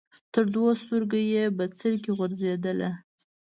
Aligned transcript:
تر 0.33 0.45
دوو 0.53 0.69
سترګو 0.83 1.19
یې 1.33 1.43
بڅري 1.57 1.99
غورځېدله 2.17 2.89